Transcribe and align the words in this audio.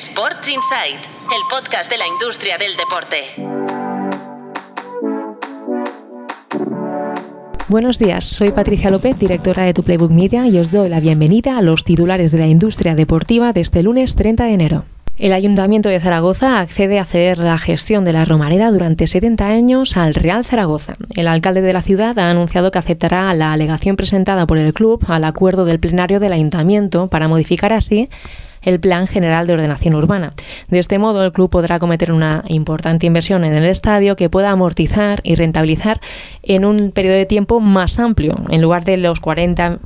Sports 0.00 0.48
Insight, 0.48 0.96
el 0.96 1.42
podcast 1.50 1.90
de 1.90 1.98
la 1.98 2.06
industria 2.06 2.56
del 2.56 2.74
deporte. 2.74 3.16
Buenos 7.68 7.98
días, 7.98 8.24
soy 8.24 8.50
Patricia 8.50 8.88
López, 8.88 9.18
directora 9.18 9.64
de 9.64 9.74
Tu 9.74 9.82
Playbook 9.82 10.10
Media, 10.10 10.46
y 10.46 10.58
os 10.58 10.70
doy 10.70 10.88
la 10.88 11.00
bienvenida 11.00 11.58
a 11.58 11.60
los 11.60 11.84
titulares 11.84 12.32
de 12.32 12.38
la 12.38 12.46
industria 12.46 12.94
deportiva 12.94 13.52
de 13.52 13.60
este 13.60 13.82
lunes 13.82 14.14
30 14.16 14.44
de 14.44 14.54
enero. 14.54 14.84
El 15.18 15.34
Ayuntamiento 15.34 15.90
de 15.90 16.00
Zaragoza 16.00 16.60
accede 16.60 16.98
a 16.98 17.04
ceder 17.04 17.36
la 17.36 17.58
gestión 17.58 18.06
de 18.06 18.14
la 18.14 18.24
Romareda 18.24 18.70
durante 18.70 19.06
70 19.06 19.48
años 19.48 19.98
al 19.98 20.14
Real 20.14 20.46
Zaragoza. 20.46 20.94
El 21.14 21.28
alcalde 21.28 21.60
de 21.60 21.74
la 21.74 21.82
ciudad 21.82 22.18
ha 22.18 22.30
anunciado 22.30 22.70
que 22.70 22.78
aceptará 22.78 23.34
la 23.34 23.52
alegación 23.52 23.96
presentada 23.96 24.46
por 24.46 24.56
el 24.56 24.72
club 24.72 25.04
al 25.08 25.24
acuerdo 25.24 25.66
del 25.66 25.78
plenario 25.78 26.20
del 26.20 26.32
Ayuntamiento 26.32 27.08
para 27.08 27.28
modificar 27.28 27.74
así 27.74 28.08
el 28.62 28.80
Plan 28.80 29.06
General 29.06 29.46
de 29.46 29.54
Ordenación 29.54 29.94
Urbana. 29.94 30.32
De 30.68 30.78
este 30.78 30.98
modo, 30.98 31.24
el 31.24 31.32
club 31.32 31.50
podrá 31.50 31.78
cometer 31.78 32.12
una 32.12 32.44
importante 32.48 33.06
inversión 33.06 33.44
en 33.44 33.54
el 33.54 33.66
estadio 33.66 34.16
que 34.16 34.30
pueda 34.30 34.50
amortizar 34.50 35.20
y 35.22 35.34
rentabilizar 35.34 36.00
en 36.42 36.64
un 36.64 36.92
periodo 36.92 37.16
de 37.16 37.26
tiempo 37.26 37.60
más 37.60 37.98
amplio. 37.98 38.36
En 38.50 38.62
lugar 38.62 38.84
de 38.84 38.96
los 38.96 39.20
40 39.20 39.78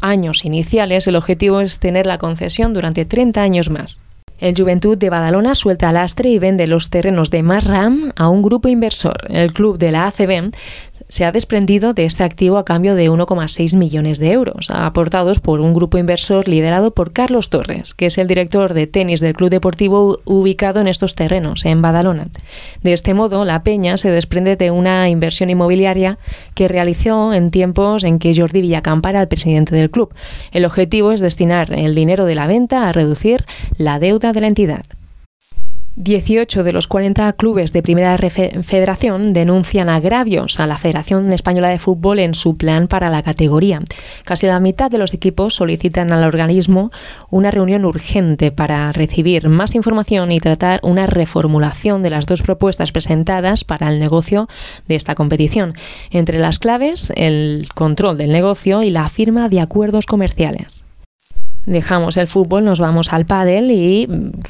años 0.00 0.44
iniciales, 0.44 1.06
el 1.06 1.16
objetivo 1.16 1.60
es 1.60 1.78
tener 1.78 2.06
la 2.06 2.18
concesión 2.18 2.74
durante 2.74 3.04
30 3.04 3.40
años 3.40 3.70
más. 3.70 4.00
El 4.38 4.54
Juventud 4.56 4.96
de 4.96 5.10
Badalona 5.10 5.56
suelta 5.56 5.90
lastre 5.90 6.30
y 6.30 6.38
vende 6.38 6.68
los 6.68 6.90
terrenos 6.90 7.30
de 7.30 7.42
Masram 7.42 8.12
a 8.14 8.28
un 8.28 8.42
grupo 8.42 8.68
inversor. 8.68 9.16
El 9.28 9.52
club 9.52 9.78
de 9.78 9.90
la 9.90 10.06
ACB 10.06 10.52
se 11.08 11.24
ha 11.24 11.32
desprendido 11.32 11.94
de 11.94 12.04
este 12.04 12.22
activo 12.22 12.58
a 12.58 12.64
cambio 12.64 12.94
de 12.94 13.10
1,6 13.10 13.76
millones 13.76 14.18
de 14.18 14.32
euros, 14.32 14.70
aportados 14.70 15.40
por 15.40 15.60
un 15.60 15.74
grupo 15.74 15.98
inversor 15.98 16.48
liderado 16.48 16.92
por 16.92 17.12
Carlos 17.12 17.48
Torres, 17.48 17.94
que 17.94 18.06
es 18.06 18.18
el 18.18 18.28
director 18.28 18.74
de 18.74 18.86
tenis 18.86 19.20
del 19.20 19.34
club 19.34 19.50
deportivo 19.50 20.20
ubicado 20.24 20.80
en 20.80 20.88
estos 20.88 21.14
terrenos, 21.14 21.64
en 21.64 21.80
Badalona. 21.80 22.28
De 22.82 22.92
este 22.92 23.14
modo, 23.14 23.44
la 23.44 23.62
Peña 23.62 23.96
se 23.96 24.10
desprende 24.10 24.56
de 24.56 24.70
una 24.70 25.08
inversión 25.08 25.50
inmobiliaria 25.50 26.18
que 26.54 26.68
realizó 26.68 27.32
en 27.32 27.50
tiempos 27.50 28.04
en 28.04 28.18
que 28.18 28.34
Jordi 28.36 28.60
Villacampa 28.60 29.10
era 29.10 29.22
el 29.22 29.28
presidente 29.28 29.74
del 29.74 29.90
club. 29.90 30.12
El 30.52 30.64
objetivo 30.64 31.12
es 31.12 31.20
destinar 31.20 31.72
el 31.72 31.94
dinero 31.94 32.26
de 32.26 32.34
la 32.34 32.46
venta 32.46 32.88
a 32.88 32.92
reducir 32.92 33.44
la 33.76 33.98
deuda 33.98 34.32
de 34.32 34.40
la 34.40 34.46
entidad. 34.46 34.84
18 36.00 36.62
de 36.62 36.72
los 36.72 36.86
40 36.86 37.32
clubes 37.32 37.72
de 37.72 37.82
Primera 37.82 38.16
Federación 38.16 39.32
denuncian 39.32 39.88
agravios 39.88 40.60
a 40.60 40.68
la 40.68 40.78
Federación 40.78 41.32
Española 41.32 41.70
de 41.70 41.80
Fútbol 41.80 42.20
en 42.20 42.34
su 42.34 42.56
plan 42.56 42.86
para 42.86 43.10
la 43.10 43.24
categoría. 43.24 43.80
Casi 44.22 44.46
la 44.46 44.60
mitad 44.60 44.92
de 44.92 44.98
los 44.98 45.12
equipos 45.12 45.56
solicitan 45.56 46.12
al 46.12 46.22
organismo 46.22 46.92
una 47.30 47.50
reunión 47.50 47.84
urgente 47.84 48.52
para 48.52 48.92
recibir 48.92 49.48
más 49.48 49.74
información 49.74 50.30
y 50.30 50.38
tratar 50.38 50.78
una 50.84 51.06
reformulación 51.06 52.04
de 52.04 52.10
las 52.10 52.26
dos 52.26 52.42
propuestas 52.42 52.92
presentadas 52.92 53.64
para 53.64 53.88
el 53.88 53.98
negocio 53.98 54.46
de 54.86 54.94
esta 54.94 55.16
competición. 55.16 55.74
Entre 56.12 56.38
las 56.38 56.60
claves, 56.60 57.12
el 57.16 57.66
control 57.74 58.16
del 58.18 58.30
negocio 58.30 58.84
y 58.84 58.90
la 58.90 59.08
firma 59.08 59.48
de 59.48 59.60
acuerdos 59.60 60.06
comerciales. 60.06 60.84
Dejamos 61.66 62.16
el 62.16 62.28
fútbol, 62.28 62.64
nos 62.64 62.80
vamos 62.80 63.12
al 63.12 63.26
pádel 63.26 63.70
y 63.70 64.08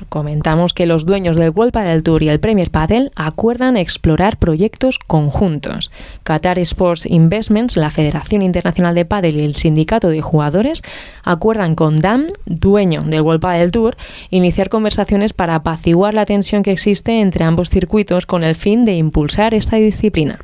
comentamos 0.08 0.72
que 0.72 0.86
los 0.86 1.04
dueños 1.04 1.36
del 1.36 1.50
World 1.50 1.72
Padel 1.72 2.02
Tour 2.02 2.22
y 2.22 2.28
el 2.28 2.38
Premier 2.38 2.70
Padel 2.70 3.10
acuerdan 3.16 3.76
explorar 3.76 4.36
proyectos 4.38 4.98
conjuntos. 5.00 5.90
Qatar 6.22 6.58
Sports 6.60 7.06
Investments, 7.06 7.76
la 7.76 7.90
Federación 7.90 8.42
Internacional 8.42 8.94
de 8.94 9.04
Padel 9.04 9.36
y 9.36 9.44
el 9.44 9.56
Sindicato 9.56 10.10
de 10.10 10.22
Jugadores 10.22 10.82
acuerdan 11.24 11.74
con 11.74 11.96
DAM, 11.96 12.28
dueño 12.46 13.02
del 13.02 13.22
World 13.22 13.40
Padel 13.42 13.72
Tour, 13.72 13.96
iniciar 14.30 14.68
conversaciones 14.68 15.32
para 15.32 15.56
apaciguar 15.56 16.14
la 16.14 16.24
tensión 16.24 16.62
que 16.62 16.72
existe 16.72 17.20
entre 17.20 17.44
ambos 17.44 17.68
circuitos 17.68 18.26
con 18.26 18.44
el 18.44 18.54
fin 18.54 18.84
de 18.84 18.94
impulsar 18.94 19.54
esta 19.54 19.76
disciplina. 19.76 20.38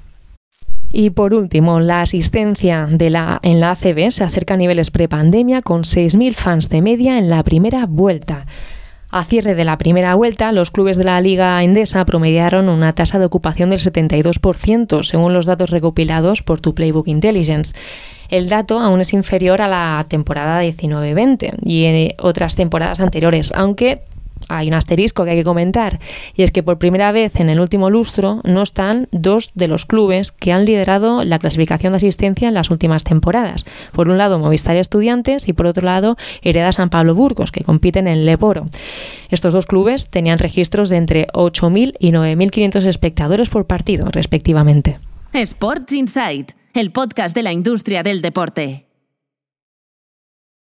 Y 0.97 1.11
por 1.11 1.35
último, 1.35 1.81
la 1.81 2.03
asistencia 2.03 2.87
de 2.89 3.11
la, 3.11 3.41
en 3.43 3.59
la 3.59 3.73
ACB 3.73 4.13
se 4.13 4.23
acerca 4.23 4.55
a 4.55 4.57
niveles 4.57 4.93
prepandemia 4.93 5.61
con 5.61 5.83
6.000 5.83 6.35
fans 6.35 6.69
de 6.69 6.83
media 6.83 7.19
en 7.19 7.29
la 7.29 7.43
primera 7.43 7.87
vuelta. 7.87 8.47
A 9.11 9.25
cierre 9.25 9.57
de 9.57 9.65
la 9.65 9.77
primera 9.77 10.15
vuelta, 10.15 10.53
los 10.53 10.71
clubes 10.71 10.97
de 10.97 11.03
la 11.03 11.21
Liga 11.21 11.61
Endesa 11.65 12.05
promediaron 12.05 12.69
una 12.69 12.93
tasa 12.93 13.19
de 13.19 13.25
ocupación 13.25 13.71
del 13.71 13.81
72%, 13.81 15.03
según 15.03 15.35
los 15.35 15.47
datos 15.47 15.71
recopilados 15.71 16.43
por 16.43 16.61
tu 16.61 16.77
Playbook 16.77 17.09
Intelligence. 17.09 17.75
El 18.29 18.49
dato 18.49 18.79
aún 18.79 19.01
es 19.01 19.13
inferior 19.15 19.63
a 19.63 19.69
la 19.69 20.07
temporada 20.09 20.63
19-20 20.63 21.55
y 21.65 21.85
en 21.87 22.15
otras 22.21 22.55
temporadas 22.55 23.01
anteriores, 23.01 23.51
aunque 23.57 24.03
hay 24.49 24.69
un 24.69 24.75
asterisco 24.75 25.25
que 25.25 25.31
hay 25.31 25.37
que 25.37 25.45
comentar, 25.45 26.01
y 26.35 26.43
es 26.43 26.51
que 26.51 26.63
por 26.63 26.79
primera 26.79 27.13
vez 27.13 27.37
en 27.37 27.49
el 27.49 27.61
último 27.61 27.91
lustro 27.91 28.41
no 28.45 28.63
están 28.63 29.09
dos 29.13 29.51
de 29.55 29.69
los 29.69 29.87
clubes 29.87 30.33
que 30.33 30.53
han 30.53 30.65
liderado 30.65 31.25
la 31.25 31.39
clasificación 31.39 31.93
de 31.93 31.97
asistencia 31.97 32.49
en 32.49 32.55
las 32.55 32.71
últimas 32.71 33.05
temporadas. 33.05 33.65
Por 33.93 34.09
un 34.09 34.19
lado, 34.19 34.39
Movistar 34.39 34.77
Estudiantes 34.77 35.49
y 35.49 35.53
por 35.53 35.67
otro 35.67 35.85
lado, 35.85 36.17
Hereda 36.43 36.73
San 36.73 36.91
Pablo 36.91 37.15
Burgos, 37.15 37.53
que 37.53 37.65
compiten 37.65 38.09
en 38.09 38.27
Leporo. 38.27 38.69
Estos 39.31 39.55
dos 39.55 39.67
clubes 39.67 40.09
tenían 40.09 40.39
registros 40.39 40.89
de 40.89 40.97
entre 40.97 41.27
8.000 41.29 41.95
y 41.99 42.13
9.500 42.13 42.87
espectadores 42.87 43.49
por 43.49 43.67
partido, 43.67 44.09
respectivamente. 44.11 44.99
Sports 45.33 45.93
Insight, 45.93 46.53
el 46.75 46.93
podcast 46.93 47.35
de 47.35 47.43
la 47.43 47.53
industria 47.53 48.03
del 48.03 48.23
deporte. 48.23 48.87